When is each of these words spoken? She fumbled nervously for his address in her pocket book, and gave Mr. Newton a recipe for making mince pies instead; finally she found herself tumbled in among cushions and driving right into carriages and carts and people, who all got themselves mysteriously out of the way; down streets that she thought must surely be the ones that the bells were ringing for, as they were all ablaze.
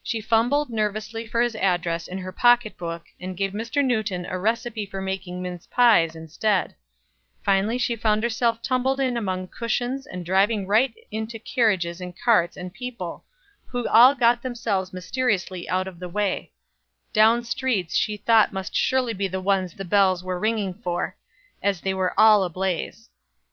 She 0.00 0.20
fumbled 0.20 0.70
nervously 0.70 1.26
for 1.26 1.40
his 1.40 1.56
address 1.56 2.06
in 2.06 2.18
her 2.18 2.30
pocket 2.30 2.78
book, 2.78 3.06
and 3.18 3.36
gave 3.36 3.50
Mr. 3.50 3.84
Newton 3.84 4.24
a 4.24 4.38
recipe 4.38 4.86
for 4.86 5.02
making 5.02 5.42
mince 5.42 5.66
pies 5.66 6.14
instead; 6.14 6.76
finally 7.42 7.76
she 7.76 7.96
found 7.96 8.22
herself 8.22 8.62
tumbled 8.62 9.00
in 9.00 9.16
among 9.16 9.48
cushions 9.48 10.06
and 10.06 10.24
driving 10.24 10.68
right 10.68 10.94
into 11.10 11.40
carriages 11.40 12.00
and 12.00 12.14
carts 12.16 12.56
and 12.56 12.74
people, 12.74 13.24
who 13.64 13.88
all 13.88 14.14
got 14.14 14.40
themselves 14.40 14.92
mysteriously 14.92 15.68
out 15.68 15.88
of 15.88 15.98
the 15.98 16.08
way; 16.08 16.52
down 17.12 17.42
streets 17.42 17.92
that 17.94 17.98
she 17.98 18.16
thought 18.18 18.52
must 18.52 18.72
surely 18.76 19.14
be 19.14 19.26
the 19.26 19.40
ones 19.40 19.72
that 19.72 19.78
the 19.78 19.84
bells 19.84 20.22
were 20.22 20.38
ringing 20.38 20.74
for, 20.74 21.16
as 21.60 21.80
they 21.80 21.92
were 21.92 22.14
all 22.16 22.44
ablaze. 22.44 23.10